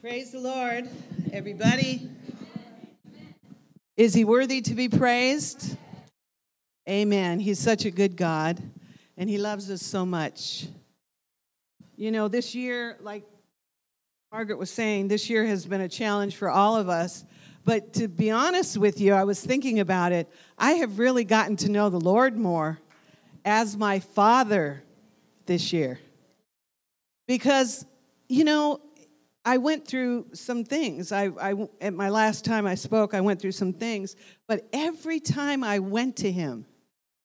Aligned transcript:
Praise 0.00 0.30
the 0.30 0.38
Lord, 0.38 0.88
everybody. 1.32 2.08
Is 3.96 4.14
he 4.14 4.24
worthy 4.24 4.60
to 4.60 4.74
be 4.76 4.88
praised? 4.88 5.76
Amen. 6.88 7.40
He's 7.40 7.58
such 7.58 7.84
a 7.84 7.90
good 7.90 8.16
God, 8.16 8.62
and 9.16 9.28
he 9.28 9.38
loves 9.38 9.68
us 9.72 9.82
so 9.82 10.06
much. 10.06 10.68
You 11.96 12.12
know, 12.12 12.28
this 12.28 12.54
year, 12.54 12.96
like 13.00 13.24
Margaret 14.30 14.56
was 14.56 14.70
saying, 14.70 15.08
this 15.08 15.28
year 15.28 15.44
has 15.46 15.66
been 15.66 15.80
a 15.80 15.88
challenge 15.88 16.36
for 16.36 16.48
all 16.48 16.76
of 16.76 16.88
us. 16.88 17.24
But 17.64 17.94
to 17.94 18.06
be 18.06 18.30
honest 18.30 18.78
with 18.78 19.00
you, 19.00 19.14
I 19.14 19.24
was 19.24 19.44
thinking 19.44 19.80
about 19.80 20.12
it. 20.12 20.28
I 20.56 20.74
have 20.74 21.00
really 21.00 21.24
gotten 21.24 21.56
to 21.56 21.68
know 21.68 21.90
the 21.90 21.98
Lord 21.98 22.38
more 22.38 22.78
as 23.44 23.76
my 23.76 23.98
father 23.98 24.84
this 25.46 25.72
year. 25.72 25.98
Because, 27.26 27.84
you 28.28 28.44
know, 28.44 28.80
I 29.48 29.56
went 29.56 29.88
through 29.88 30.26
some 30.34 30.62
things. 30.62 31.10
I, 31.10 31.28
I, 31.40 31.54
at 31.80 31.94
my 31.94 32.10
last 32.10 32.44
time 32.44 32.66
I 32.66 32.74
spoke, 32.74 33.14
I 33.14 33.22
went 33.22 33.40
through 33.40 33.52
some 33.52 33.72
things. 33.72 34.14
But 34.46 34.68
every 34.74 35.20
time 35.20 35.64
I 35.64 35.78
went 35.78 36.16
to 36.16 36.30
him, 36.30 36.66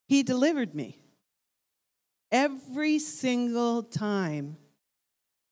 he 0.07 0.23
delivered 0.23 0.73
me. 0.73 1.03
Every 2.31 2.97
single 2.99 3.83
time. 3.83 4.55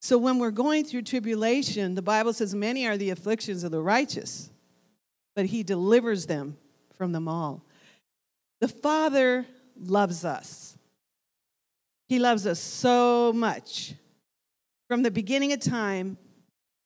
So 0.00 0.16
when 0.16 0.38
we're 0.38 0.50
going 0.50 0.86
through 0.86 1.02
tribulation, 1.02 1.94
the 1.94 2.00
Bible 2.00 2.32
says, 2.32 2.54
Many 2.54 2.86
are 2.86 2.96
the 2.96 3.10
afflictions 3.10 3.64
of 3.64 3.70
the 3.70 3.82
righteous, 3.82 4.48
but 5.36 5.44
he 5.44 5.62
delivers 5.62 6.24
them 6.24 6.56
from 6.96 7.12
them 7.12 7.28
all. 7.28 7.66
The 8.62 8.68
Father 8.68 9.44
loves 9.78 10.24
us. 10.24 10.78
He 12.08 12.18
loves 12.18 12.46
us 12.46 12.60
so 12.60 13.30
much. 13.34 13.92
From 14.88 15.02
the 15.02 15.10
beginning 15.10 15.52
of 15.52 15.60
time, 15.60 16.16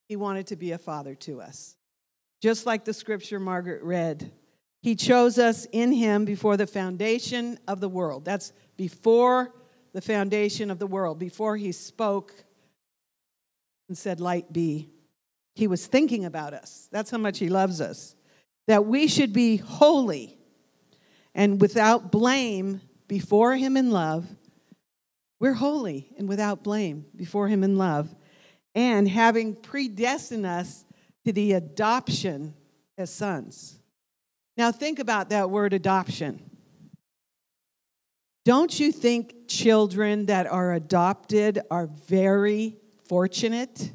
he 0.09 0.17
wanted 0.17 0.47
to 0.49 0.57
be 0.57 0.73
a 0.73 0.79
father 0.79 1.15
to 1.15 1.41
us. 1.41 1.77
Just 2.41 2.67
like 2.67 2.85
the 2.85 2.95
scripture 2.95 3.41
Margaret 3.41 3.83
read, 3.83 4.33
He 4.83 4.95
chose 4.95 5.39
us 5.39 5.67
in 5.73 5.93
Him 5.93 6.25
before 6.25 6.57
the 6.57 6.67
foundation 6.67 7.59
of 7.67 7.81
the 7.81 7.89
world. 7.89 8.25
That's 8.25 8.53
before 8.77 9.53
the 9.93 10.01
foundation 10.01 10.71
of 10.71 10.79
the 10.79 10.87
world, 10.87 11.19
before 11.19 11.57
He 11.57 11.73
spoke 11.73 12.33
and 13.89 13.99
said, 13.99 14.21
Light 14.21 14.53
be. 14.53 14.91
He 15.55 15.67
was 15.67 15.87
thinking 15.87 16.25
about 16.25 16.53
us. 16.53 16.89
That's 16.93 17.11
how 17.11 17.19
much 17.19 17.39
He 17.39 17.49
loves 17.49 17.81
us. 17.81 18.15
That 18.67 18.87
we 18.87 19.09
should 19.09 19.33
be 19.33 19.57
holy 19.57 20.39
and 21.35 21.61
without 21.61 22.13
blame 22.13 22.81
before 23.09 23.57
Him 23.57 23.77
in 23.77 23.91
love. 23.91 24.27
We're 25.41 25.55
holy 25.55 26.15
and 26.19 26.29
without 26.29 26.63
blame 26.63 27.07
before 27.17 27.49
Him 27.49 27.65
in 27.65 27.77
love 27.77 28.15
and 28.77 29.09
having 29.09 29.55
predestined 29.55 30.45
us 30.45 30.85
to 31.25 31.33
the 31.33 31.55
adoption 31.55 32.55
as 32.99 33.11
sons. 33.11 33.79
Now, 34.57 34.71
think 34.71 34.99
about 34.99 35.31
that 35.31 35.51
word 35.51 35.73
adoption. 35.73 36.51
Don't 38.45 38.79
you 38.79 38.93
think 38.93 39.49
children 39.49 40.27
that 40.27 40.47
are 40.47 40.75
adopted 40.75 41.59
are 41.71 41.87
very 41.87 42.77
fortunate? 43.09 43.91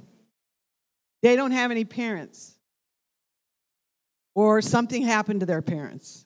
They 1.21 1.35
don't 1.35 1.51
have 1.51 1.69
any 1.69 1.85
parents, 1.85 2.55
or 4.33 4.61
something 4.61 5.03
happened 5.03 5.41
to 5.41 5.45
their 5.45 5.61
parents, 5.61 6.25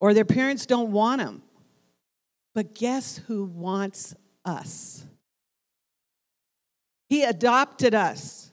or 0.00 0.14
their 0.14 0.24
parents 0.24 0.66
don't 0.66 0.90
want 0.90 1.22
them. 1.22 1.42
But 2.54 2.74
guess 2.74 3.18
who 3.28 3.44
wants 3.44 4.14
us? 4.44 5.06
He 7.12 7.24
adopted 7.24 7.94
us 7.94 8.50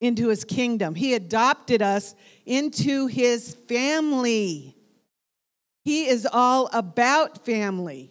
into 0.00 0.28
his 0.28 0.42
kingdom, 0.42 0.94
He 0.94 1.12
adopted 1.12 1.82
us 1.82 2.14
into 2.46 3.08
his 3.08 3.54
family. 3.68 4.74
He 5.84 6.06
is 6.06 6.26
all 6.32 6.70
about 6.72 7.44
family. 7.44 8.10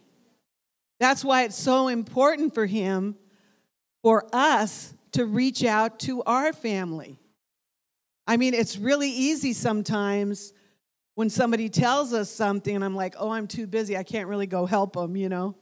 That's 0.99 1.25
why 1.25 1.45
it's 1.45 1.55
so 1.55 1.87
important 1.87 2.53
for 2.53 2.67
him, 2.67 3.15
for 4.03 4.27
us 4.31 4.93
to 5.13 5.25
reach 5.25 5.63
out 5.65 5.97
to 6.01 6.21
our 6.21 6.53
family. 6.53 7.17
I 8.27 8.37
mean, 8.37 8.53
it's 8.53 8.77
really 8.77 9.09
easy 9.09 9.53
sometimes 9.53 10.53
when 11.15 11.31
somebody 11.31 11.67
tells 11.67 12.13
us 12.13 12.29
something 12.29 12.75
and 12.75 12.85
I'm 12.85 12.95
like, 12.95 13.15
oh, 13.17 13.31
I'm 13.31 13.47
too 13.47 13.65
busy. 13.65 13.97
I 13.97 14.03
can't 14.03 14.29
really 14.29 14.45
go 14.45 14.67
help 14.67 14.93
them, 14.93 15.15
you 15.17 15.29
know? 15.29 15.55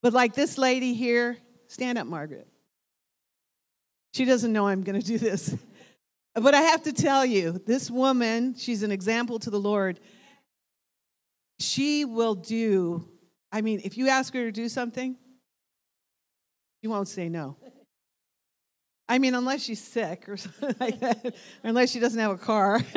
But 0.00 0.12
like 0.12 0.34
this 0.34 0.58
lady 0.58 0.94
here, 0.94 1.36
stand 1.66 1.98
up, 1.98 2.06
Margaret. 2.06 2.46
She 4.12 4.24
doesn't 4.24 4.52
know 4.52 4.68
I'm 4.68 4.82
going 4.82 5.00
to 5.00 5.06
do 5.06 5.18
this. 5.18 5.56
But 6.34 6.54
I 6.54 6.62
have 6.62 6.82
to 6.84 6.92
tell 6.92 7.26
you, 7.26 7.60
this 7.66 7.90
woman, 7.90 8.54
she's 8.56 8.82
an 8.82 8.90
example 8.90 9.38
to 9.40 9.50
the 9.50 9.60
Lord. 9.60 10.00
She 11.60 12.04
will 12.04 12.34
do, 12.34 13.06
I 13.50 13.60
mean, 13.60 13.80
if 13.84 13.98
you 13.98 14.08
ask 14.08 14.32
her 14.34 14.44
to 14.44 14.52
do 14.52 14.68
something, 14.68 15.16
she 16.80 16.88
won't 16.88 17.08
say 17.08 17.28
no. 17.28 17.56
I 19.08 19.18
mean, 19.18 19.34
unless 19.34 19.62
she's 19.62 19.82
sick 19.82 20.28
or 20.28 20.36
something 20.38 20.74
like 20.80 21.00
that, 21.00 21.26
or 21.26 21.32
unless 21.64 21.90
she 21.90 22.00
doesn't 22.00 22.18
have 22.18 22.30
a 22.30 22.38
car. 22.38 22.80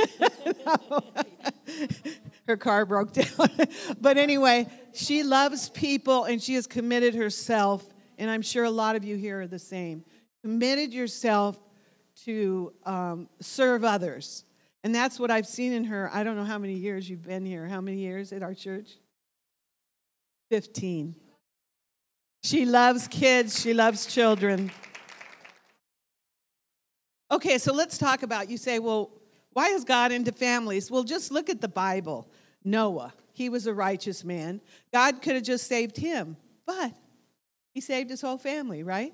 her 2.47 2.55
car 2.55 2.85
broke 2.85 3.11
down. 3.11 3.49
but 4.01 4.17
anyway, 4.17 4.67
she 4.93 5.23
loves 5.23 5.69
people 5.69 6.23
and 6.23 6.41
she 6.41 6.55
has 6.55 6.67
committed 6.67 7.15
herself, 7.15 7.85
and 8.17 8.29
I'm 8.29 8.41
sure 8.41 8.63
a 8.63 8.69
lot 8.69 8.95
of 8.95 9.03
you 9.03 9.17
here 9.17 9.41
are 9.41 9.47
the 9.47 9.59
same 9.59 10.05
committed 10.45 10.93
yourself 10.93 11.57
to 12.23 12.71
um, 12.85 13.27
serve 13.39 13.83
others. 13.83 14.43
And 14.83 14.93
that's 14.93 15.19
what 15.19 15.31
I've 15.31 15.47
seen 15.47 15.73
in 15.73 15.85
her. 15.85 16.07
I 16.13 16.23
don't 16.23 16.35
know 16.35 16.43
how 16.43 16.59
many 16.59 16.75
years 16.75 17.09
you've 17.09 17.23
been 17.23 17.47
here. 17.47 17.67
How 17.67 17.81
many 17.81 17.97
years 17.97 18.31
at 18.31 18.43
our 18.43 18.53
church? 18.53 18.91
15. 20.51 21.15
She 22.43 22.63
loves 22.63 23.07
kids, 23.07 23.59
she 23.59 23.73
loves 23.73 24.05
children. 24.05 24.69
Okay, 27.31 27.57
so 27.57 27.73
let's 27.73 27.97
talk 27.97 28.21
about 28.21 28.47
you 28.47 28.57
say, 28.57 28.77
well, 28.77 29.09
why 29.53 29.69
is 29.69 29.83
God 29.83 30.11
into 30.11 30.31
families? 30.31 30.91
Well, 30.91 31.03
just 31.03 31.31
look 31.31 31.49
at 31.49 31.59
the 31.59 31.67
Bible. 31.67 32.29
Noah, 32.63 33.15
he 33.33 33.49
was 33.49 33.65
a 33.65 33.73
righteous 33.73 34.23
man. 34.23 34.61
God 34.93 35.23
could 35.23 35.33
have 35.33 35.43
just 35.43 35.65
saved 35.65 35.97
him, 35.97 36.37
but 36.67 36.91
he 37.73 37.81
saved 37.81 38.11
his 38.11 38.21
whole 38.21 38.37
family, 38.37 38.83
right? 38.83 39.11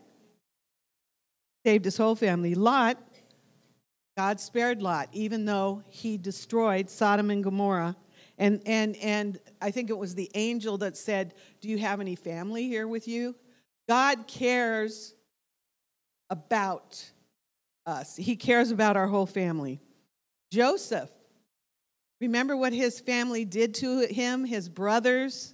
Saved 1.66 1.86
his 1.86 1.98
whole 1.98 2.16
family. 2.16 2.56
Lot, 2.56 2.98
God 4.18 4.40
spared 4.40 4.82
Lot, 4.82 5.10
even 5.12 5.46
though 5.46 5.84
he 5.88 6.18
destroyed 6.18 6.90
Sodom 6.90 7.30
and 7.30 7.44
Gomorrah. 7.44 7.96
And, 8.38 8.62
and, 8.66 8.96
and 8.98 9.40
I 9.62 9.72
think 9.72 9.90
it 9.90 9.98
was 9.98 10.16
the 10.16 10.30
angel 10.34 10.78
that 10.80 10.98
said, 10.98 11.34
Do 11.62 11.70
you 11.70 11.78
have 11.78 12.02
any 12.02 12.16
family 12.16 12.68
here 12.68 12.88
with 12.88 13.08
you? 13.08 13.36
God 13.88 14.28
cares 14.28 15.14
about 16.30 17.12
us, 17.86 18.16
He 18.16 18.36
cares 18.36 18.72
about 18.72 18.98
our 18.98 19.08
whole 19.08 19.26
family. 19.26 19.80
Joseph, 20.52 21.10
remember 22.20 22.58
what 22.58 22.74
his 22.74 23.00
family 23.00 23.46
did 23.46 23.74
to 23.76 24.02
him, 24.02 24.44
his 24.44 24.68
brothers, 24.68 25.54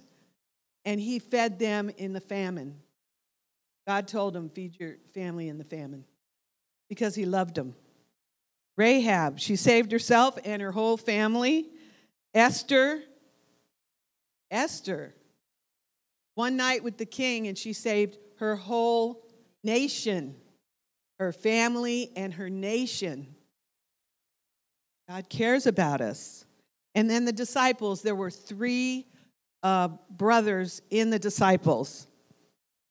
and 0.84 1.00
he 1.00 1.20
fed 1.20 1.58
them 1.58 1.88
in 1.96 2.12
the 2.12 2.20
famine. 2.20 2.80
God 3.88 4.06
told 4.06 4.36
him, 4.36 4.50
Feed 4.50 4.78
your 4.78 4.96
family 5.14 5.48
in 5.48 5.56
the 5.56 5.64
famine 5.64 6.04
because 6.90 7.14
he 7.14 7.24
loved 7.24 7.54
them. 7.54 7.74
Rahab, 8.76 9.40
she 9.40 9.56
saved 9.56 9.92
herself 9.92 10.38
and 10.44 10.60
her 10.60 10.72
whole 10.72 10.98
family. 10.98 11.70
Esther, 12.34 13.02
Esther, 14.50 15.14
one 16.34 16.58
night 16.58 16.84
with 16.84 16.98
the 16.98 17.06
king, 17.06 17.48
and 17.48 17.56
she 17.56 17.72
saved 17.72 18.18
her 18.36 18.56
whole 18.56 19.24
nation, 19.64 20.36
her 21.18 21.32
family, 21.32 22.12
and 22.14 22.34
her 22.34 22.50
nation. 22.50 23.34
God 25.08 25.30
cares 25.30 25.66
about 25.66 26.02
us. 26.02 26.44
And 26.94 27.08
then 27.08 27.24
the 27.24 27.32
disciples, 27.32 28.02
there 28.02 28.14
were 28.14 28.30
three 28.30 29.06
uh, 29.62 29.88
brothers 30.10 30.82
in 30.90 31.08
the 31.08 31.18
disciples. 31.18 32.06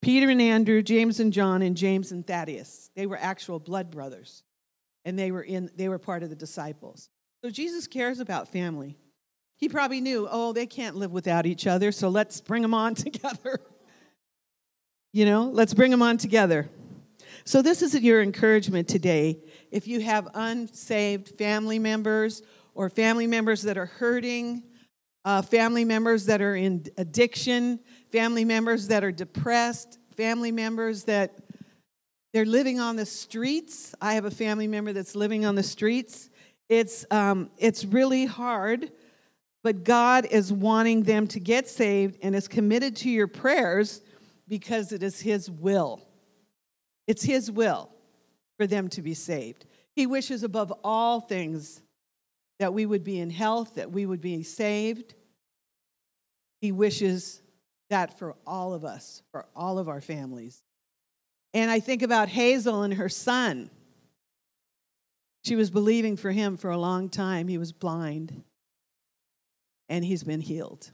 Peter 0.00 0.30
and 0.30 0.40
Andrew, 0.40 0.82
James 0.82 1.20
and 1.20 1.32
John, 1.32 1.62
and 1.62 1.76
James 1.76 2.12
and 2.12 2.26
Thaddeus. 2.26 2.90
They 2.94 3.06
were 3.06 3.18
actual 3.18 3.58
blood 3.58 3.90
brothers, 3.90 4.44
and 5.04 5.18
they 5.18 5.30
were 5.30 5.42
in 5.42 5.70
they 5.76 5.88
were 5.88 5.98
part 5.98 6.22
of 6.22 6.30
the 6.30 6.36
disciples. 6.36 7.08
So 7.42 7.50
Jesus 7.50 7.86
cares 7.86 8.20
about 8.20 8.48
family. 8.48 8.96
He 9.56 9.68
probably 9.68 10.00
knew, 10.00 10.28
oh, 10.30 10.52
they 10.52 10.66
can't 10.66 10.96
live 10.96 11.10
without 11.10 11.44
each 11.44 11.66
other, 11.66 11.90
so 11.90 12.08
let's 12.08 12.40
bring 12.40 12.62
them 12.62 12.74
on 12.74 12.94
together. 12.94 13.60
you 15.12 15.24
know, 15.24 15.44
let's 15.44 15.74
bring 15.74 15.90
them 15.90 16.02
on 16.02 16.16
together. 16.16 16.68
So 17.44 17.62
this 17.62 17.82
is 17.82 17.94
your 17.94 18.22
encouragement 18.22 18.88
today. 18.88 19.40
If 19.70 19.88
you 19.88 20.00
have 20.00 20.28
unsaved 20.34 21.36
family 21.38 21.78
members 21.78 22.42
or 22.74 22.88
family 22.90 23.26
members 23.26 23.62
that 23.62 23.76
are 23.76 23.86
hurting, 23.86 24.62
uh, 25.24 25.42
family 25.42 25.84
members 25.84 26.26
that 26.26 26.40
are 26.40 26.56
in 26.56 26.84
addiction, 26.96 27.80
family 28.10 28.44
members 28.44 28.88
that 28.88 29.04
are 29.04 29.12
depressed, 29.12 29.98
family 30.16 30.52
members 30.52 31.04
that 31.04 31.38
They're 32.32 32.44
living 32.44 32.78
on 32.78 32.96
the 32.96 33.06
streets. 33.06 33.94
I 34.00 34.14
have 34.14 34.24
a 34.24 34.30
family 34.30 34.66
member 34.66 34.92
that's 34.92 35.14
living 35.14 35.44
on 35.46 35.54
the 35.54 35.62
streets. 35.62 36.30
It's, 36.68 37.06
um, 37.10 37.50
it's 37.56 37.84
really 37.84 38.26
hard, 38.26 38.92
but 39.62 39.82
God 39.84 40.26
is 40.30 40.52
wanting 40.52 41.04
them 41.04 41.26
to 41.28 41.40
get 41.40 41.68
saved 41.68 42.18
and 42.22 42.34
is 42.34 42.46
committed 42.46 42.96
to 42.96 43.10
your 43.10 43.28
prayers 43.28 44.02
because 44.46 44.92
it 44.92 45.02
is 45.02 45.20
His 45.20 45.50
will. 45.50 46.02
It's 47.06 47.24
His 47.24 47.50
will 47.50 47.90
for 48.58 48.66
them 48.66 48.88
to 48.90 49.02
be 49.02 49.14
saved. 49.14 49.64
He 49.94 50.06
wishes 50.06 50.42
above 50.42 50.72
all 50.84 51.20
things 51.20 51.80
that 52.58 52.74
we 52.74 52.86
would 52.86 53.04
be 53.04 53.18
in 53.18 53.30
health, 53.30 53.74
that 53.76 53.90
we 53.90 54.04
would 54.06 54.20
be 54.20 54.42
saved. 54.42 55.14
He 56.60 56.72
wishes 56.72 57.40
that 57.90 58.18
for 58.18 58.34
all 58.46 58.74
of 58.74 58.84
us, 58.84 59.22
for 59.30 59.46
all 59.54 59.78
of 59.78 59.88
our 59.88 60.00
families. 60.00 60.62
And 61.54 61.70
I 61.70 61.80
think 61.80 62.02
about 62.02 62.28
Hazel 62.28 62.82
and 62.82 62.94
her 62.94 63.08
son. 63.08 63.70
She 65.44 65.56
was 65.56 65.70
believing 65.70 66.16
for 66.16 66.30
him 66.30 66.56
for 66.56 66.70
a 66.70 66.76
long 66.76 67.08
time. 67.08 67.48
He 67.48 67.58
was 67.58 67.72
blind, 67.72 68.42
and 69.88 70.04
he's 70.04 70.24
been 70.24 70.40
healed. 70.40 70.90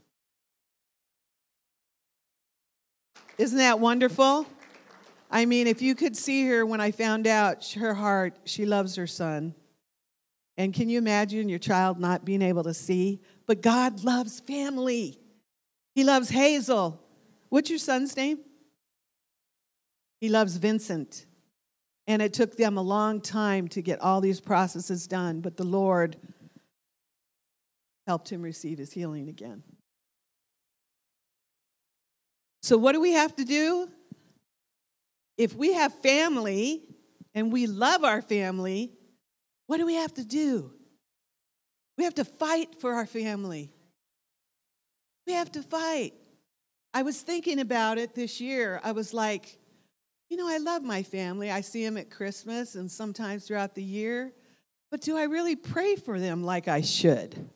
Isn't 3.37 3.57
that 3.57 3.79
wonderful? 3.81 4.45
I 5.29 5.45
mean, 5.45 5.67
if 5.67 5.81
you 5.81 5.95
could 5.95 6.15
see 6.15 6.47
her 6.47 6.65
when 6.65 6.79
I 6.79 6.91
found 6.91 7.27
out 7.27 7.69
her 7.73 7.93
heart, 7.93 8.37
she 8.45 8.65
loves 8.65 8.95
her 8.95 9.07
son. 9.07 9.55
And 10.57 10.73
can 10.73 10.89
you 10.89 10.97
imagine 10.97 11.49
your 11.49 11.59
child 11.59 11.99
not 11.99 12.23
being 12.23 12.41
able 12.41 12.63
to 12.63 12.73
see? 12.73 13.21
But 13.45 13.61
God 13.61 14.03
loves 14.03 14.39
family. 14.39 15.19
He 15.93 16.03
loves 16.03 16.29
Hazel. 16.29 17.01
What's 17.49 17.69
your 17.69 17.79
son's 17.79 18.15
name? 18.15 18.39
He 20.21 20.29
loves 20.29 20.55
Vincent. 20.57 21.25
And 22.07 22.21
it 22.21 22.33
took 22.33 22.55
them 22.55 22.77
a 22.77 22.81
long 22.81 23.19
time 23.19 23.67
to 23.69 23.81
get 23.81 23.99
all 23.99 24.21
these 24.21 24.39
processes 24.39 25.07
done, 25.07 25.41
but 25.41 25.57
the 25.57 25.63
Lord 25.63 26.17
helped 28.07 28.31
him 28.31 28.41
receive 28.41 28.77
his 28.77 28.93
healing 28.93 29.29
again. 29.29 29.63
So, 32.61 32.77
what 32.77 32.93
do 32.93 33.01
we 33.01 33.11
have 33.11 33.35
to 33.35 33.45
do? 33.45 33.89
If 35.37 35.55
we 35.55 35.73
have 35.73 35.93
family 36.01 36.83
and 37.33 37.51
we 37.51 37.67
love 37.67 38.03
our 38.03 38.21
family, 38.21 38.91
what 39.67 39.77
do 39.77 39.85
we 39.85 39.95
have 39.95 40.13
to 40.15 40.25
do? 40.25 40.71
We 41.97 42.03
have 42.03 42.15
to 42.15 42.25
fight 42.25 42.75
for 42.79 42.93
our 42.93 43.05
family. 43.05 43.71
We 45.27 45.33
have 45.33 45.51
to 45.53 45.63
fight. 45.63 46.13
I 46.93 47.01
was 47.01 47.21
thinking 47.21 47.59
about 47.59 47.97
it 47.97 48.15
this 48.15 48.39
year. 48.39 48.79
I 48.83 48.91
was 48.91 49.13
like, 49.13 49.57
you 50.29 50.37
know, 50.37 50.47
I 50.47 50.57
love 50.57 50.83
my 50.83 51.03
family. 51.03 51.51
I 51.51 51.61
see 51.61 51.83
them 51.83 51.97
at 51.97 52.09
Christmas 52.09 52.75
and 52.75 52.91
sometimes 52.91 53.45
throughout 53.45 53.75
the 53.75 53.83
year. 53.83 54.33
But 54.91 55.01
do 55.01 55.17
I 55.17 55.23
really 55.23 55.55
pray 55.55 55.95
for 55.95 56.19
them 56.19 56.43
like 56.43 56.67
I 56.67 56.81
should? 56.81 57.49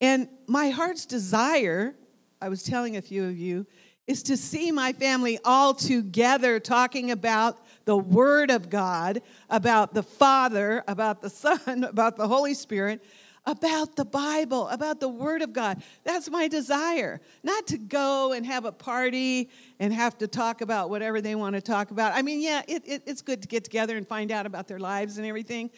And 0.00 0.28
my 0.46 0.70
heart's 0.70 1.06
desire, 1.06 1.94
I 2.40 2.48
was 2.48 2.62
telling 2.62 2.96
a 2.96 3.02
few 3.02 3.24
of 3.24 3.36
you, 3.36 3.66
is 4.06 4.22
to 4.24 4.36
see 4.36 4.70
my 4.70 4.92
family 4.92 5.38
all 5.44 5.72
together 5.72 6.60
talking 6.60 7.10
about 7.10 7.58
the 7.84 7.96
Word 7.96 8.50
of 8.50 8.70
God, 8.70 9.22
about 9.50 9.94
the 9.94 10.02
Father, 10.02 10.82
about 10.88 11.20
the 11.20 11.30
Son, 11.30 11.84
about 11.88 12.16
the 12.16 12.28
Holy 12.28 12.54
Spirit, 12.54 13.04
about 13.46 13.94
the 13.96 14.04
Bible, 14.04 14.68
about 14.68 15.00
the 15.00 15.08
Word 15.08 15.42
of 15.42 15.52
God. 15.52 15.82
That's 16.02 16.30
my 16.30 16.48
desire. 16.48 17.20
Not 17.42 17.66
to 17.68 17.78
go 17.78 18.32
and 18.32 18.46
have 18.46 18.64
a 18.64 18.72
party 18.72 19.50
and 19.78 19.92
have 19.92 20.16
to 20.18 20.26
talk 20.26 20.62
about 20.62 20.88
whatever 20.88 21.20
they 21.20 21.34
want 21.34 21.54
to 21.54 21.60
talk 21.60 21.90
about. 21.90 22.14
I 22.14 22.22
mean, 22.22 22.40
yeah, 22.40 22.62
it, 22.66 22.82
it, 22.86 23.02
it's 23.06 23.22
good 23.22 23.42
to 23.42 23.48
get 23.48 23.64
together 23.64 23.96
and 23.96 24.08
find 24.08 24.32
out 24.32 24.46
about 24.46 24.66
their 24.66 24.78
lives 24.78 25.18
and 25.18 25.26
everything, 25.26 25.70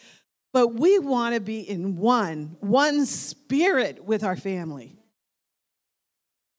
but 0.53 0.75
we 0.75 0.97
want 0.99 1.35
to 1.35 1.41
be 1.41 1.59
in 1.59 1.97
one, 1.97 2.55
one 2.61 3.05
spirit 3.05 4.03
with 4.03 4.23
our 4.23 4.37
family. 4.37 4.97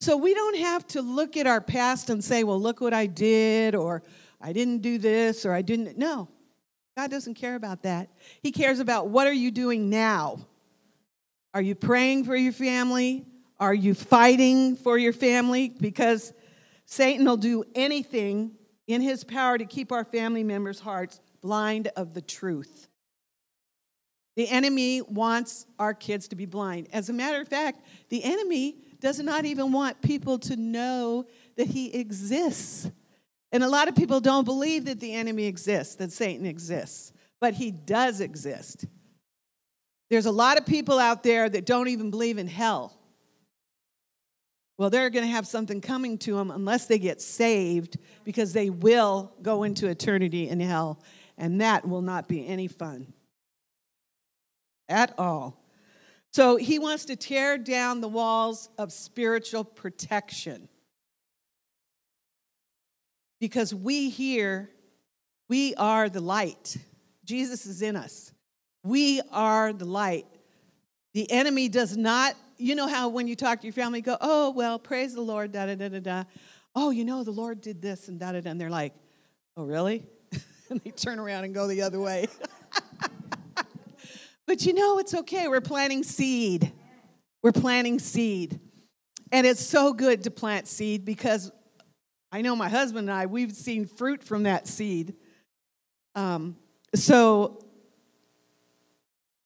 So 0.01 0.15
we 0.15 0.33
don't 0.33 0.57
have 0.59 0.87
to 0.89 1.01
look 1.01 1.35
at 1.35 1.45
our 1.45 1.59
past 1.59 2.09
and 2.09 2.23
say, 2.23 2.45
well, 2.45 2.59
look 2.59 2.79
what 2.79 2.93
I 2.93 3.05
did, 3.05 3.75
or 3.75 4.01
I 4.41 4.53
didn't 4.53 4.79
do 4.79 4.97
this, 4.97 5.45
or 5.45 5.53
I 5.53 5.61
didn't. 5.61 5.97
No, 5.97 6.29
God 6.97 7.11
doesn't 7.11 7.35
care 7.35 7.55
about 7.55 7.83
that. 7.83 8.09
He 8.41 8.51
cares 8.51 8.79
about 8.79 9.09
what 9.09 9.27
are 9.27 9.33
you 9.33 9.51
doing 9.51 9.89
now? 9.89 10.39
Are 11.53 11.61
you 11.61 11.75
praying 11.75 12.25
for 12.25 12.35
your 12.35 12.53
family? 12.53 13.25
Are 13.59 13.73
you 13.73 13.93
fighting 13.93 14.75
for 14.75 14.97
your 14.97 15.13
family? 15.13 15.69
Because 15.69 16.33
Satan 16.85 17.25
will 17.25 17.37
do 17.37 17.63
anything 17.75 18.51
in 18.87 19.01
his 19.01 19.23
power 19.23 19.57
to 19.57 19.65
keep 19.65 19.91
our 19.91 20.05
family 20.05 20.43
members' 20.43 20.79
hearts 20.79 21.19
blind 21.41 21.89
of 21.95 22.13
the 22.13 22.21
truth. 22.21 22.87
The 24.35 24.47
enemy 24.47 25.01
wants 25.01 25.65
our 25.77 25.93
kids 25.93 26.29
to 26.29 26.35
be 26.35 26.45
blind. 26.45 26.87
As 26.93 27.09
a 27.09 27.13
matter 27.13 27.41
of 27.41 27.47
fact, 27.47 27.81
the 28.09 28.23
enemy 28.23 28.77
does 29.01 29.19
not 29.19 29.45
even 29.45 29.71
want 29.71 30.01
people 30.01 30.39
to 30.39 30.55
know 30.55 31.25
that 31.57 31.67
he 31.67 31.93
exists. 31.93 32.89
And 33.51 33.63
a 33.63 33.69
lot 33.69 33.87
of 33.87 33.95
people 33.95 34.19
don't 34.19 34.45
believe 34.45 34.85
that 34.85 34.99
the 34.99 35.13
enemy 35.13 35.45
exists, 35.45 35.95
that 35.95 36.11
Satan 36.11 36.45
exists, 36.45 37.11
but 37.41 37.53
he 37.55 37.71
does 37.71 38.21
exist. 38.21 38.85
There's 40.09 40.27
a 40.27 40.31
lot 40.31 40.57
of 40.57 40.65
people 40.65 40.99
out 40.99 41.23
there 41.23 41.49
that 41.49 41.65
don't 41.65 41.87
even 41.87 42.11
believe 42.11 42.37
in 42.37 42.47
hell. 42.47 42.95
Well, 44.77 44.89
they're 44.89 45.09
going 45.09 45.25
to 45.25 45.31
have 45.31 45.45
something 45.45 45.81
coming 45.81 46.17
to 46.19 46.35
them 46.35 46.51
unless 46.51 46.85
they 46.85 46.99
get 46.99 47.21
saved 47.21 47.97
because 48.23 48.53
they 48.53 48.69
will 48.69 49.33
go 49.41 49.63
into 49.63 49.87
eternity 49.87 50.47
in 50.47 50.59
hell, 50.59 51.01
and 51.37 51.59
that 51.61 51.87
will 51.87 52.01
not 52.01 52.27
be 52.27 52.47
any 52.47 52.67
fun 52.67 53.13
at 54.87 55.13
all. 55.17 55.61
So 56.31 56.55
he 56.55 56.79
wants 56.79 57.05
to 57.05 57.15
tear 57.15 57.57
down 57.57 58.01
the 58.01 58.07
walls 58.07 58.69
of 58.77 58.91
spiritual 58.91 59.63
protection. 59.63 60.69
Because 63.39 63.73
we 63.73 64.09
here, 64.09 64.69
we 65.47 65.73
are 65.75 66.09
the 66.09 66.19
light. 66.19 66.77
Jesus 67.25 67.65
is 67.65 67.81
in 67.81 67.95
us. 67.95 68.33
We 68.83 69.21
are 69.31 69.73
the 69.73 69.85
light. 69.85 70.25
The 71.13 71.29
enemy 71.31 71.69
does 71.69 71.97
not, 71.97 72.35
you 72.57 72.75
know 72.75 72.87
how 72.87 73.09
when 73.09 73.27
you 73.27 73.35
talk 73.35 73.61
to 73.61 73.67
your 73.67 73.73
family, 73.73 74.01
go, 74.01 74.17
oh, 74.21 74.51
well, 74.51 74.77
praise 74.77 75.13
the 75.13 75.21
Lord, 75.21 75.51
da 75.51 75.65
da 75.65 75.75
da 75.75 75.89
da 75.89 75.99
da. 75.99 76.23
Oh, 76.75 76.91
you 76.91 77.03
know, 77.03 77.23
the 77.23 77.31
Lord 77.31 77.61
did 77.61 77.81
this 77.81 78.07
and 78.07 78.19
da 78.19 78.31
da 78.31 78.41
da. 78.41 78.49
And 78.49 78.59
they're 78.59 78.69
like, 78.69 78.93
oh, 79.57 79.63
really? 79.63 80.05
and 80.69 80.79
they 80.81 80.91
turn 80.91 81.19
around 81.19 81.45
and 81.45 81.53
go 81.53 81.67
the 81.67 81.81
other 81.81 81.99
way. 81.99 82.27
but 84.45 84.65
you 84.65 84.73
know, 84.73 84.99
it's 84.99 85.13
okay. 85.13 85.47
We're 85.47 85.61
planting 85.61 86.03
seed. 86.03 86.71
We're 87.41 87.51
planting 87.51 87.99
seed. 87.99 88.59
And 89.31 89.45
it's 89.45 89.63
so 89.63 89.93
good 89.93 90.23
to 90.23 90.31
plant 90.31 90.67
seed 90.67 91.05
because 91.05 91.51
I 92.31 92.41
know 92.41 92.55
my 92.55 92.69
husband 92.69 93.09
and 93.09 93.17
I, 93.17 93.25
we've 93.25 93.51
seen 93.51 93.85
fruit 93.85 94.23
from 94.23 94.43
that 94.43 94.67
seed. 94.67 95.15
Um, 96.15 96.57
so 96.93 97.63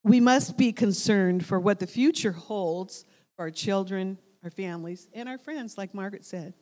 we 0.02 0.20
must 0.20 0.58
be 0.58 0.72
concerned 0.72 1.46
for 1.46 1.58
what 1.58 1.78
the 1.80 1.86
future 1.86 2.32
holds 2.32 3.04
for 3.36 3.42
our 3.42 3.50
children, 3.50 4.18
our 4.42 4.50
families, 4.50 5.08
and 5.14 5.28
our 5.28 5.38
friends, 5.38 5.78
like 5.78 5.94
Margaret 5.94 6.24
said. 6.24 6.54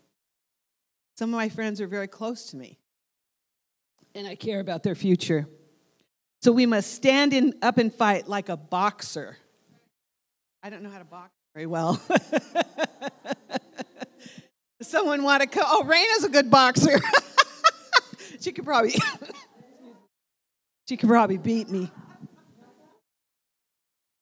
Some 1.17 1.31
of 1.31 1.37
my 1.37 1.49
friends 1.49 1.81
are 1.81 1.88
very 1.88 2.09
close 2.09 2.47
to 2.47 2.57
me, 2.57 2.79
and 4.14 4.26
I 4.26 4.35
care 4.35 4.61
about 4.61 4.83
their 4.83 4.95
future. 4.95 5.47
So 6.41 6.52
we 6.52 6.67
must 6.67 6.95
stand 6.95 7.33
in, 7.33 7.55
up 7.62 7.79
and 7.79 7.93
fight 7.93 8.29
like 8.29 8.49
a 8.49 8.57
boxer. 8.57 9.37
I 10.62 10.71
don't 10.71 10.83
know 10.83 10.91
how 10.91 10.99
to 10.99 11.05
box 11.05 11.33
very 11.55 11.67
well. 11.67 12.00
Someone 14.83 15.23
want 15.23 15.43
to 15.43 15.49
come? 15.49 15.65
Oh, 15.67 15.85
Raina's 15.85 16.25
a 16.25 16.29
good 16.29 16.51
boxer. 16.51 16.99
she 18.41 18.53
could 18.53 18.65
probably 18.65 18.95
she 20.89 20.97
could 20.97 21.09
probably 21.09 21.39
beat 21.39 21.69
me. 21.69 21.91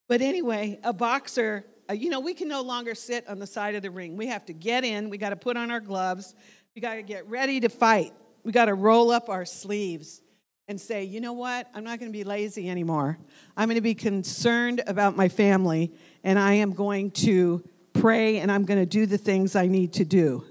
But 0.09 0.21
anyway, 0.21 0.79
a 0.83 0.93
boxer, 0.93 1.65
uh, 1.89 1.95
you 1.95 2.11
know, 2.11 2.21
we 2.21 2.35
can 2.35 2.49
no 2.49 2.63
longer 2.63 2.95
sit 2.95 3.29
on 3.29 3.39
the 3.39 3.47
side 3.47 3.75
of 3.75 3.83
the 3.83 3.91
ring. 3.91 4.17
We 4.17 4.27
have 4.27 4.45
to 4.47 4.53
get 4.53 4.85
in, 4.85 5.09
we 5.09 5.19
got 5.19 5.31
to 5.31 5.37
put 5.37 5.57
on 5.57 5.71
our 5.71 5.81
gloves, 5.81 6.35
we 6.75 6.83
got 6.83 6.95
to 6.95 7.03
get 7.03 7.27
ready 7.29 7.61
to 7.61 7.69
fight. 7.69 8.13
We 8.43 8.53
got 8.53 8.67
to 8.67 8.75
roll 8.75 9.11
up 9.11 9.29
our 9.29 9.45
sleeves 9.45 10.23
and 10.67 10.81
say, 10.81 11.05
you 11.05 11.21
know 11.21 11.33
what? 11.33 11.69
I'm 11.75 11.85
not 11.85 11.99
going 11.99 12.11
to 12.11 12.17
be 12.17 12.25
lazy 12.25 12.71
anymore. 12.71 13.19
I'm 13.57 13.69
going 13.69 13.77
to 13.77 13.83
be 13.83 13.95
concerned 13.95 14.83
about 14.87 15.17
my 15.17 15.29
family, 15.29 15.93
and 16.25 16.39
I 16.39 16.55
am 16.55 16.73
going 16.73 17.11
to 17.13 17.63
pray 17.93 18.39
and 18.39 18.51
I'm 18.51 18.65
going 18.65 18.81
to 18.81 18.87
do 18.87 19.07
the 19.07 19.19
things 19.19 19.57
I 19.57 19.67
need 19.67 19.93
to 19.95 20.05
do. 20.05 20.45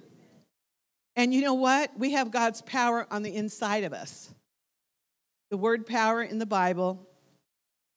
And 1.19 1.33
you 1.33 1.41
know 1.41 1.55
what? 1.55 1.91
We 1.99 2.13
have 2.13 2.31
God's 2.31 2.61
power 2.61 3.05
on 3.11 3.23
the 3.23 3.35
inside 3.35 3.83
of 3.83 3.91
us. 3.91 4.33
The 5.51 5.57
word 5.57 5.85
power 5.85 6.23
in 6.23 6.39
the 6.39 6.45
Bible 6.45 7.05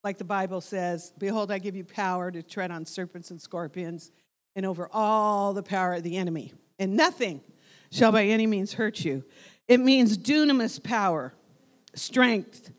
like 0.02 0.18
the 0.18 0.24
Bible 0.24 0.60
says, 0.60 1.12
Behold, 1.18 1.52
I 1.52 1.60
give 1.60 1.76
you 1.76 1.84
power 1.84 2.32
to 2.32 2.42
tread 2.42 2.72
on 2.72 2.84
serpents 2.84 3.30
and 3.30 3.40
scorpions 3.40 4.10
and 4.56 4.66
over 4.66 4.88
all 4.92 5.52
the 5.52 5.62
power 5.62 5.94
of 5.94 6.02
the 6.02 6.16
enemy, 6.16 6.52
and 6.80 6.96
nothing 6.96 7.42
shall 7.92 8.10
by 8.10 8.24
any 8.24 8.48
means 8.48 8.72
hurt 8.72 9.04
you. 9.04 9.22
It 9.68 9.78
means 9.78 10.18
dunamis 10.18 10.82
power, 10.82 11.32
strength, 11.94 12.72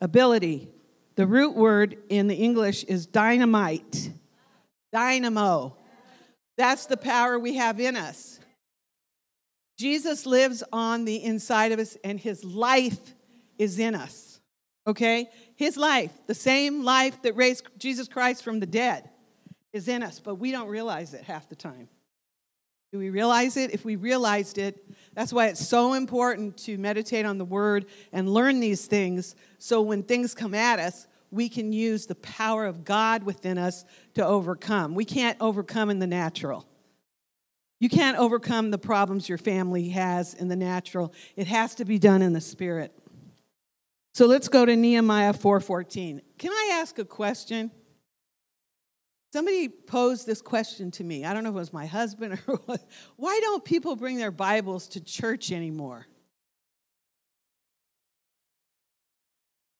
ability. 0.00 0.70
The 1.14 1.28
root 1.28 1.54
word 1.54 1.98
in 2.08 2.26
the 2.26 2.34
English 2.34 2.82
is 2.82 3.06
dynamite, 3.06 4.10
dynamo. 4.92 5.76
That's 6.58 6.86
the 6.86 6.96
power 6.96 7.38
we 7.38 7.54
have 7.58 7.78
in 7.78 7.94
us. 7.94 8.40
Jesus 9.76 10.26
lives 10.26 10.62
on 10.72 11.04
the 11.04 11.22
inside 11.22 11.72
of 11.72 11.78
us, 11.78 11.96
and 12.04 12.18
his 12.18 12.44
life 12.44 13.14
is 13.58 13.78
in 13.78 13.94
us. 13.94 14.40
Okay? 14.86 15.28
His 15.56 15.76
life, 15.76 16.12
the 16.26 16.34
same 16.34 16.84
life 16.84 17.22
that 17.22 17.36
raised 17.36 17.66
Jesus 17.78 18.08
Christ 18.08 18.44
from 18.44 18.60
the 18.60 18.66
dead, 18.66 19.08
is 19.72 19.88
in 19.88 20.02
us, 20.02 20.20
but 20.20 20.36
we 20.36 20.52
don't 20.52 20.68
realize 20.68 21.14
it 21.14 21.22
half 21.22 21.48
the 21.48 21.56
time. 21.56 21.88
Do 22.92 22.98
we 22.98 23.10
realize 23.10 23.56
it? 23.56 23.72
If 23.72 23.84
we 23.84 23.96
realized 23.96 24.56
it, 24.56 24.88
that's 25.14 25.32
why 25.32 25.48
it's 25.48 25.66
so 25.66 25.94
important 25.94 26.56
to 26.58 26.78
meditate 26.78 27.26
on 27.26 27.38
the 27.38 27.44
word 27.44 27.86
and 28.12 28.32
learn 28.32 28.60
these 28.60 28.86
things 28.86 29.34
so 29.58 29.82
when 29.82 30.04
things 30.04 30.32
come 30.32 30.54
at 30.54 30.78
us, 30.78 31.08
we 31.32 31.48
can 31.48 31.72
use 31.72 32.06
the 32.06 32.14
power 32.14 32.64
of 32.64 32.84
God 32.84 33.24
within 33.24 33.58
us 33.58 33.84
to 34.14 34.24
overcome. 34.24 34.94
We 34.94 35.04
can't 35.04 35.36
overcome 35.40 35.90
in 35.90 35.98
the 35.98 36.06
natural. 36.06 36.68
You 37.80 37.88
can't 37.88 38.16
overcome 38.18 38.70
the 38.70 38.78
problems 38.78 39.28
your 39.28 39.38
family 39.38 39.90
has 39.90 40.34
in 40.34 40.48
the 40.48 40.56
natural. 40.56 41.12
It 41.36 41.46
has 41.46 41.74
to 41.76 41.84
be 41.84 41.98
done 41.98 42.22
in 42.22 42.32
the 42.32 42.40
spirit. 42.40 42.96
So 44.14 44.26
let's 44.26 44.48
go 44.48 44.64
to 44.64 44.76
Nehemiah 44.76 45.32
4:14. 45.32 46.22
Can 46.38 46.52
I 46.52 46.78
ask 46.80 46.98
a 46.98 47.04
question? 47.04 47.70
Somebody 49.32 49.68
posed 49.68 50.26
this 50.26 50.40
question 50.40 50.92
to 50.92 51.02
me. 51.02 51.24
I 51.24 51.34
don't 51.34 51.42
know 51.42 51.50
if 51.50 51.56
it 51.56 51.58
was 51.58 51.72
my 51.72 51.86
husband 51.86 52.38
or 52.46 52.56
what. 52.66 52.88
Why 53.16 53.40
don't 53.42 53.64
people 53.64 53.96
bring 53.96 54.16
their 54.16 54.30
Bibles 54.30 54.86
to 54.88 55.00
church 55.00 55.50
anymore? 55.50 56.06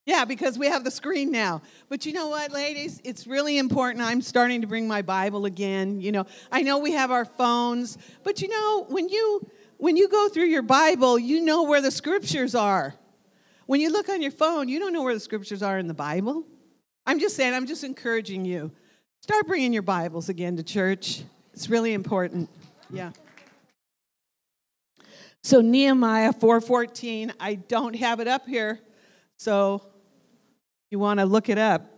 Yeah, 0.06 0.26
because 0.26 0.58
we 0.58 0.66
have 0.66 0.84
the 0.84 0.90
screen 0.90 1.30
now. 1.30 1.62
But 1.88 2.04
you 2.04 2.12
know 2.12 2.28
what, 2.28 2.52
ladies? 2.52 3.00
It's 3.04 3.26
really 3.26 3.56
important. 3.56 4.04
I'm 4.04 4.20
starting 4.20 4.60
to 4.60 4.66
bring 4.66 4.86
my 4.86 5.00
Bible 5.00 5.46
again. 5.46 6.00
You 6.00 6.12
know, 6.12 6.26
I 6.52 6.62
know 6.62 6.78
we 6.78 6.92
have 6.92 7.10
our 7.10 7.24
phones, 7.24 7.96
but 8.22 8.42
you 8.42 8.48
know, 8.48 8.84
when 8.88 9.08
you 9.08 9.48
when 9.78 9.96
you 9.96 10.08
go 10.08 10.28
through 10.28 10.46
your 10.46 10.62
Bible, 10.62 11.18
you 11.18 11.40
know 11.40 11.62
where 11.64 11.80
the 11.80 11.90
scriptures 11.90 12.54
are. 12.54 12.94
When 13.66 13.80
you 13.80 13.90
look 13.90 14.08
on 14.10 14.20
your 14.20 14.30
phone, 14.30 14.68
you 14.68 14.78
don't 14.78 14.92
know 14.92 15.02
where 15.02 15.14
the 15.14 15.20
scriptures 15.20 15.62
are 15.62 15.78
in 15.78 15.88
the 15.88 15.94
Bible. 15.94 16.44
I'm 17.06 17.18
just 17.18 17.34
saying, 17.34 17.54
I'm 17.54 17.66
just 17.66 17.82
encouraging 17.82 18.44
you. 18.44 18.70
Start 19.22 19.46
bringing 19.46 19.72
your 19.72 19.82
Bibles 19.82 20.28
again 20.28 20.56
to 20.58 20.62
church. 20.62 21.22
It's 21.54 21.70
really 21.70 21.94
important. 21.94 22.50
Yeah. 22.90 23.12
So 25.42 25.62
Nehemiah 25.62 26.34
4:14, 26.34 27.32
I 27.40 27.54
don't 27.54 27.96
have 27.96 28.20
it 28.20 28.28
up 28.28 28.46
here. 28.46 28.80
So 29.38 29.82
you 30.94 31.00
want 31.00 31.18
to 31.18 31.26
look 31.26 31.48
it 31.48 31.58
up. 31.58 31.90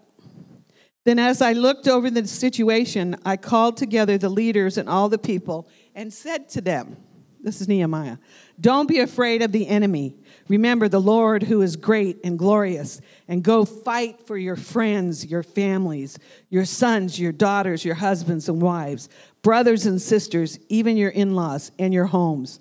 Then 1.05 1.19
as 1.19 1.43
I 1.43 1.53
looked 1.53 1.87
over 1.87 2.09
the 2.09 2.27
situation, 2.27 3.15
I 3.27 3.37
called 3.37 3.77
together 3.77 4.17
the 4.17 4.31
leaders 4.31 4.79
and 4.79 4.89
all 4.89 5.11
the 5.11 5.19
people 5.19 5.69
and 5.95 6.11
said 6.11 6.49
to 6.51 6.63
them, 6.63 6.97
this 7.43 7.61
is 7.61 7.69
Nehemiah, 7.69 8.17
don't 8.59 8.89
be 8.89 9.01
afraid 9.01 9.43
of 9.43 9.53
the 9.53 9.69
enemy. 9.69 10.17
Remember 10.49 10.89
the 10.89 10.99
Lord 10.99 11.43
who 11.43 11.61
is 11.61 11.77
great 11.77 12.21
and 12.25 12.39
glorious, 12.39 13.03
and 13.29 13.43
go 13.43 13.67
fight 13.67 14.27
for 14.27 14.39
your 14.39 14.57
friends, 14.57 15.27
your 15.27 15.43
families, 15.43 16.19
your 16.49 16.65
sons, 16.65 17.21
your 17.21 17.33
daughters, 17.33 17.85
your 17.85 17.97
husbands 17.97 18.49
and 18.49 18.63
wives, 18.63 19.11
brothers 19.43 19.85
and 19.85 20.01
sisters, 20.01 20.59
even 20.71 20.97
your 20.97 21.11
in 21.11 21.35
laws 21.35 21.71
and 21.79 21.93
your 21.93 22.07
homes. 22.07 22.61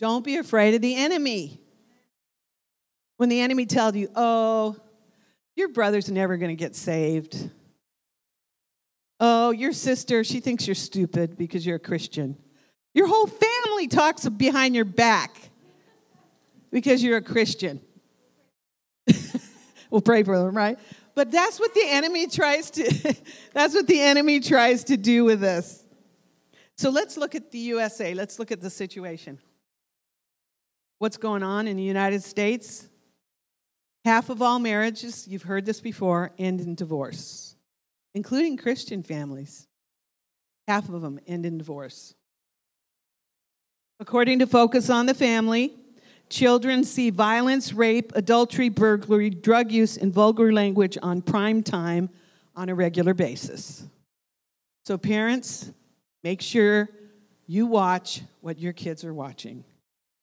Don't 0.00 0.24
be 0.24 0.38
afraid 0.38 0.74
of 0.74 0.82
the 0.82 0.96
enemy. 0.96 1.60
When 3.16 3.28
the 3.28 3.40
enemy 3.40 3.66
tells 3.66 3.94
you, 3.94 4.08
oh, 4.16 4.76
your 5.56 5.68
brother's 5.68 6.10
never 6.10 6.36
going 6.36 6.50
to 6.50 6.56
get 6.56 6.74
saved. 6.74 7.50
Oh, 9.20 9.50
your 9.50 9.72
sister, 9.72 10.24
she 10.24 10.40
thinks 10.40 10.66
you're 10.66 10.74
stupid 10.74 11.36
because 11.36 11.64
you're 11.64 11.76
a 11.76 11.80
Christian. 11.80 12.36
Your 12.94 13.06
whole 13.06 13.26
family 13.26 13.88
talks 13.88 14.28
behind 14.28 14.74
your 14.74 14.84
back 14.84 15.36
because 16.70 17.02
you're 17.02 17.18
a 17.18 17.22
Christian. 17.22 17.80
we'll 19.90 20.00
pray 20.00 20.22
for 20.22 20.38
them, 20.38 20.56
right? 20.56 20.78
But 21.14 21.30
that's 21.30 21.60
what 21.60 21.74
the 21.74 21.84
enemy 21.86 22.26
tries 22.26 22.70
to 22.72 23.14
that's 23.52 23.74
what 23.74 23.86
the 23.86 24.00
enemy 24.00 24.40
tries 24.40 24.84
to 24.84 24.96
do 24.96 25.24
with 25.24 25.44
us. 25.44 25.84
So 26.76 26.90
let's 26.90 27.16
look 27.16 27.34
at 27.34 27.50
the 27.52 27.58
USA. 27.58 28.14
Let's 28.14 28.38
look 28.38 28.50
at 28.50 28.60
the 28.60 28.70
situation. 28.70 29.38
What's 30.98 31.16
going 31.16 31.42
on 31.42 31.68
in 31.68 31.76
the 31.76 31.82
United 31.82 32.22
States? 32.22 32.88
Half 34.04 34.30
of 34.30 34.42
all 34.42 34.58
marriages, 34.58 35.28
you've 35.28 35.42
heard 35.42 35.64
this 35.64 35.80
before, 35.80 36.32
end 36.38 36.60
in 36.60 36.74
divorce, 36.74 37.54
including 38.14 38.56
Christian 38.56 39.02
families. 39.02 39.68
Half 40.66 40.88
of 40.88 41.02
them 41.02 41.20
end 41.26 41.46
in 41.46 41.58
divorce. 41.58 42.14
According 44.00 44.40
to 44.40 44.46
Focus 44.46 44.90
on 44.90 45.06
the 45.06 45.14
Family, 45.14 45.72
Children 46.32 46.84
see 46.84 47.10
violence, 47.10 47.74
rape, 47.74 48.10
adultery, 48.14 48.70
burglary, 48.70 49.28
drug 49.28 49.70
use, 49.70 49.98
and 49.98 50.10
vulgar 50.10 50.50
language 50.50 50.96
on 51.02 51.20
prime 51.20 51.62
time 51.62 52.08
on 52.56 52.70
a 52.70 52.74
regular 52.74 53.12
basis. 53.12 53.84
So, 54.86 54.96
parents, 54.96 55.70
make 56.24 56.40
sure 56.40 56.88
you 57.46 57.66
watch 57.66 58.22
what 58.40 58.58
your 58.58 58.72
kids 58.72 59.04
are 59.04 59.12
watching 59.12 59.62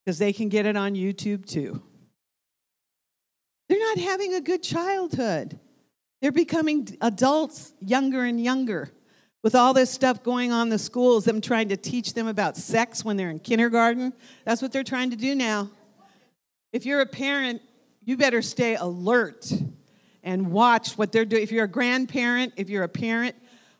because 0.03 0.17
they 0.17 0.33
can 0.33 0.49
get 0.49 0.65
it 0.65 0.75
on 0.75 0.95
YouTube 0.95 1.45
too. 1.45 1.79
Not 3.89 4.03
having 4.03 4.35
a 4.35 4.41
good 4.41 4.61
childhood. 4.61 5.59
They're 6.21 6.31
becoming 6.31 6.95
adults 7.01 7.73
younger 7.79 8.23
and 8.23 8.39
younger. 8.39 8.91
With 9.41 9.55
all 9.55 9.73
this 9.73 9.89
stuff 9.89 10.21
going 10.21 10.51
on 10.51 10.63
in 10.63 10.69
the 10.69 10.77
schools, 10.77 11.25
them 11.25 11.41
trying 11.41 11.69
to 11.69 11.77
teach 11.77 12.13
them 12.13 12.27
about 12.27 12.55
sex 12.55 13.03
when 13.03 13.17
they're 13.17 13.31
in 13.31 13.39
kindergarten, 13.39 14.13
that's 14.45 14.61
what 14.61 14.71
they're 14.71 14.83
trying 14.83 15.09
to 15.09 15.15
do 15.15 15.33
now. 15.33 15.71
If 16.71 16.85
you're 16.85 17.01
a 17.01 17.07
parent, 17.07 17.63
you 18.03 18.15
better 18.15 18.43
stay 18.43 18.75
alert 18.75 19.51
and 20.23 20.51
watch 20.51 20.91
what 20.91 21.11
they're 21.11 21.25
doing. 21.25 21.41
If 21.41 21.51
you're 21.51 21.65
a 21.65 21.69
grandparent, 21.69 22.53
if 22.57 22.69
you're 22.69 22.83
a 22.83 22.89
parent, 22.89 23.35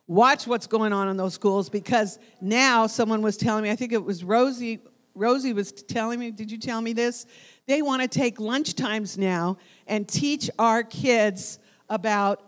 watch 0.07 0.47
what's 0.47 0.65
going 0.65 0.91
on 0.91 1.07
in 1.09 1.17
those 1.17 1.35
schools 1.35 1.69
because 1.69 2.17
now 2.41 2.87
someone 2.87 3.21
was 3.21 3.37
telling 3.37 3.61
me, 3.61 3.69
I 3.69 3.75
think 3.75 3.91
it 3.91 4.03
was 4.03 4.23
Rosie, 4.23 4.79
Rosie 5.15 5.53
was 5.53 5.71
telling 5.71 6.19
me, 6.19 6.31
did 6.31 6.51
you 6.51 6.57
tell 6.57 6.81
me 6.81 6.93
this? 6.93 7.25
They 7.67 7.81
want 7.81 8.01
to 8.01 8.07
take 8.07 8.39
lunch 8.39 8.75
times 8.75 9.17
now 9.17 9.57
and 9.87 10.07
teach 10.07 10.49
our 10.57 10.83
kids 10.83 11.59
about 11.89 12.41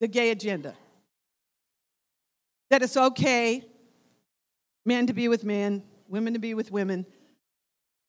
the 0.00 0.08
gay 0.08 0.30
agenda. 0.30 0.74
That 2.70 2.82
it's 2.82 2.96
okay 2.96 3.64
men 4.84 5.06
to 5.06 5.12
be 5.12 5.28
with 5.28 5.44
men, 5.44 5.82
women 6.08 6.32
to 6.32 6.38
be 6.38 6.54
with 6.54 6.70
women, 6.70 7.06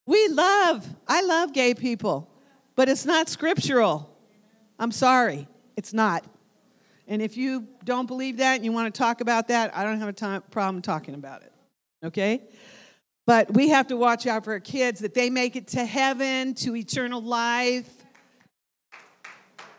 we 0.06 0.28
love, 0.28 0.88
I 1.08 1.22
love 1.22 1.54
gay 1.54 1.74
people, 1.74 2.30
but 2.76 2.90
it's 2.90 3.06
not 3.06 3.30
scriptural. 3.30 4.10
I'm 4.78 4.92
sorry, 4.92 5.48
it's 5.78 5.94
not. 5.94 6.26
And 7.08 7.22
if 7.22 7.38
you 7.38 7.68
don't 7.84 8.06
believe 8.06 8.38
that 8.38 8.56
and 8.56 8.66
you 8.66 8.72
want 8.72 8.94
to 8.94 8.98
talk 8.98 9.22
about 9.22 9.48
that, 9.50 9.76
I 9.76 9.84
don't 9.84 10.00
have 10.00 10.10
a 10.10 10.14
time, 10.14 10.42
problem 10.52 10.82
talking 10.82 11.14
about 11.14 11.44
it. 11.44 11.54
Okay? 12.04 12.42
But 13.26 13.54
we 13.54 13.70
have 13.70 13.88
to 13.88 13.98
watch 13.98 14.28
out 14.28 14.44
for 14.44 14.54
our 14.54 14.60
kids 14.60 15.00
that 15.00 15.14
they 15.14 15.30
make 15.30 15.56
it 15.56 15.68
to 15.70 15.86
heaven, 15.86 16.54
to 16.56 16.76
eternal 16.76 17.22
life, 17.22 17.90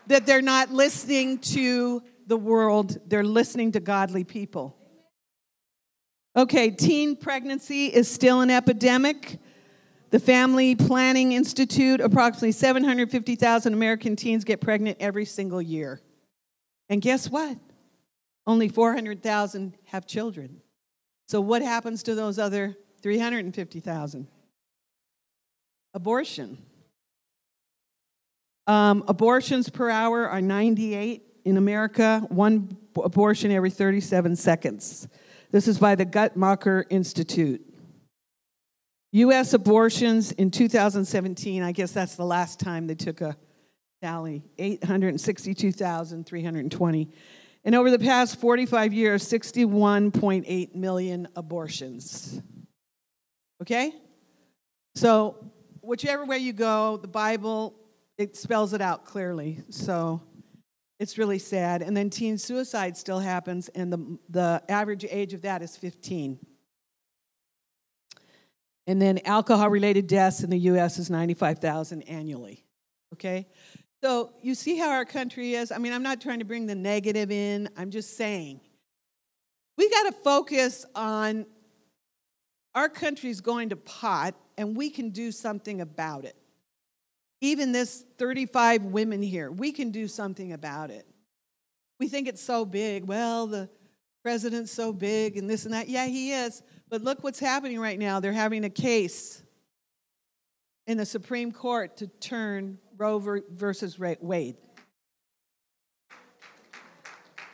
that 0.07 0.25
they're 0.25 0.41
not 0.41 0.71
listening 0.71 1.37
to 1.39 2.01
the 2.27 2.37
world, 2.37 2.97
they're 3.07 3.23
listening 3.23 3.73
to 3.73 3.79
godly 3.79 4.23
people. 4.23 4.75
Okay, 6.35 6.71
teen 6.71 7.15
pregnancy 7.15 7.85
is 7.87 8.09
still 8.09 8.41
an 8.41 8.49
epidemic. 8.49 9.39
The 10.09 10.19
Family 10.19 10.75
Planning 10.75 11.31
Institute, 11.31 12.01
approximately 12.01 12.51
750,000 12.51 13.73
American 13.73 14.15
teens 14.15 14.43
get 14.43 14.59
pregnant 14.59 14.97
every 14.99 15.25
single 15.25 15.61
year. 15.61 16.01
And 16.89 17.01
guess 17.01 17.29
what? 17.29 17.57
Only 18.47 18.69
400,000 18.69 19.75
have 19.85 20.05
children. 20.05 20.61
So, 21.27 21.41
what 21.41 21.61
happens 21.61 22.03
to 22.03 22.15
those 22.15 22.37
other 22.37 22.77
350,000? 23.05 24.27
Abortion. 25.93 26.57
Um, 28.65 29.03
abortions 29.07 29.69
per 29.69 29.91
hour 29.91 30.27
are 30.27 30.41
98 30.41 31.21
in 31.45 31.57
America, 31.57 32.25
one 32.29 32.75
abortion 32.95 33.51
every 33.51 33.69
37 33.69 34.35
seconds. 34.35 35.07
This 35.51 35.67
is 35.67 35.77
by 35.77 35.93
the 35.93 36.07
Guttmacher 36.07 36.85
Institute. 36.89 37.61
U.S. 39.11 39.53
abortions 39.53 40.31
in 40.31 40.49
2017, 40.49 41.61
I 41.61 41.73
guess 41.73 41.91
that's 41.91 42.15
the 42.15 42.25
last 42.25 42.59
time 42.59 42.87
they 42.87 42.95
took 42.95 43.21
a 43.21 43.37
tally 44.01 44.41
862,320. 44.57 47.09
And 47.65 47.75
over 47.75 47.91
the 47.91 47.99
past 47.99 48.39
45 48.39 48.93
years, 48.93 49.23
61.8 49.29 50.73
million 50.73 51.27
abortions. 51.35 52.41
Okay? 53.61 53.93
So 54.95 55.51
whichever 55.81 56.25
way 56.25 56.37
you 56.39 56.53
go, 56.53 56.97
the 56.97 57.07
Bible, 57.07 57.75
it 58.17 58.35
spells 58.35 58.73
it 58.73 58.81
out 58.81 59.05
clearly. 59.05 59.59
So 59.69 60.21
it's 60.99 61.17
really 61.17 61.39
sad. 61.39 61.81
And 61.81 61.95
then 61.95 62.09
teen 62.09 62.37
suicide 62.37 62.95
still 62.97 63.19
happens, 63.19 63.69
and 63.69 63.91
the, 63.91 64.17
the 64.29 64.63
average 64.69 65.05
age 65.09 65.33
of 65.33 65.41
that 65.41 65.61
is 65.61 65.75
15. 65.75 66.39
And 68.87 69.01
then 69.01 69.19
alcohol 69.25 69.69
related 69.69 70.07
deaths 70.07 70.43
in 70.43 70.49
the 70.49 70.59
US 70.59 70.99
is 70.99 71.09
95,000 71.09 72.03
annually. 72.03 72.63
Okay? 73.13 73.47
So 74.03 74.33
you 74.41 74.53
see 74.53 74.77
how 74.77 74.91
our 74.91 75.05
country 75.05 75.55
is? 75.55 75.71
I 75.71 75.79
mean, 75.79 75.91
I'm 75.91 76.03
not 76.03 76.21
trying 76.21 76.39
to 76.39 76.45
bring 76.45 76.67
the 76.67 76.75
negative 76.75 77.31
in, 77.31 77.69
I'm 77.75 77.89
just 77.89 78.15
saying. 78.15 78.61
We 79.77 79.89
got 79.89 80.03
to 80.03 80.11
focus 80.11 80.85
on 80.95 81.45
our 82.75 82.89
country's 82.89 83.41
going 83.41 83.69
to 83.69 83.77
pot, 83.77 84.35
and 84.57 84.75
we 84.75 84.89
can 84.89 85.09
do 85.09 85.31
something 85.31 85.81
about 85.81 86.25
it. 86.25 86.35
Even 87.41 87.71
this 87.71 88.05
35 88.17 88.83
women 88.83 89.21
here, 89.21 89.49
we 89.49 89.71
can 89.71 89.91
do 89.91 90.07
something 90.07 90.51
about 90.53 90.91
it. 90.91 91.07
We 91.99 92.09
think 92.09 92.27
it's 92.27 92.41
so 92.41 92.65
big. 92.65 93.07
Well, 93.07 93.47
the 93.47 93.69
president's 94.23 94.71
so 94.71 94.91
big 94.91 95.37
and 95.37 95.49
this 95.49 95.65
and 95.65 95.73
that. 95.73 95.87
Yeah, 95.87 96.05
he 96.05 96.33
is. 96.33 96.61
But 96.89 97.01
look 97.01 97.23
what's 97.23 97.39
happening 97.39 97.79
right 97.79 97.97
now. 97.97 98.19
They're 98.19 98.33
having 98.33 98.65
a 98.65 98.69
case 98.69 99.41
in 100.87 100.97
the 100.97 101.05
Supreme 101.05 101.51
Court 101.51 101.97
to 101.97 102.07
turn 102.07 102.77
Roe 102.97 103.19
versus 103.49 103.97
Wade. 103.97 104.57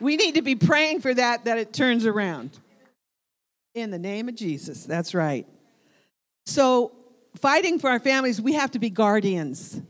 We 0.00 0.16
need 0.16 0.34
to 0.34 0.42
be 0.42 0.56
praying 0.56 1.00
for 1.00 1.14
that, 1.14 1.44
that 1.44 1.58
it 1.58 1.72
turns 1.72 2.06
around. 2.06 2.58
In 3.74 3.90
the 3.90 3.98
name 3.98 4.28
of 4.28 4.34
Jesus, 4.34 4.84
that's 4.84 5.14
right. 5.14 5.46
So, 6.44 6.92
fighting 7.36 7.78
for 7.78 7.88
our 7.88 8.00
families, 8.00 8.40
we 8.40 8.52
have 8.52 8.72
to 8.72 8.78
be 8.78 8.90
guardians. 8.90 9.80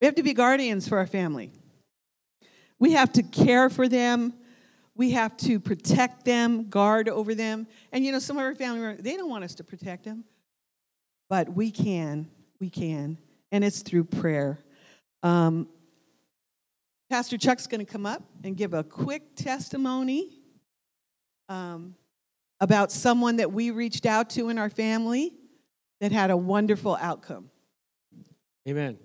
We 0.00 0.06
have 0.06 0.16
to 0.16 0.22
be 0.22 0.34
guardians 0.34 0.88
for 0.88 0.98
our 0.98 1.06
family. 1.06 1.52
We 2.78 2.92
have 2.92 3.12
to 3.12 3.22
care 3.22 3.70
for 3.70 3.88
them. 3.88 4.32
We 4.96 5.12
have 5.12 5.36
to 5.38 5.60
protect 5.60 6.24
them, 6.24 6.68
guard 6.68 7.08
over 7.08 7.34
them. 7.34 7.66
And 7.92 8.04
you 8.04 8.10
know, 8.10 8.18
some 8.18 8.36
of 8.36 8.42
our 8.42 8.54
family 8.54 8.96
they 8.96 9.16
don't 9.16 9.30
want 9.30 9.44
us 9.44 9.54
to 9.56 9.64
protect 9.64 10.04
them, 10.04 10.24
but 11.28 11.52
we 11.52 11.70
can. 11.70 12.28
We 12.58 12.68
can. 12.68 13.18
And 13.52 13.62
it's 13.62 13.82
through 13.82 14.04
prayer. 14.04 14.58
Um, 15.22 15.68
Pastor 17.10 17.38
Chuck's 17.38 17.66
going 17.66 17.84
to 17.84 17.90
come 17.90 18.06
up 18.06 18.22
and 18.44 18.56
give 18.56 18.74
a 18.74 18.84
quick 18.84 19.34
testimony 19.36 20.30
um, 21.48 21.94
about 22.60 22.92
someone 22.92 23.36
that 23.36 23.52
we 23.52 23.70
reached 23.70 24.06
out 24.06 24.30
to 24.30 24.48
in 24.48 24.58
our 24.58 24.70
family 24.70 25.32
that 26.00 26.12
had 26.12 26.30
a 26.30 26.36
wonderful 26.36 26.96
outcome. 27.00 27.50
Amen. 28.68 28.98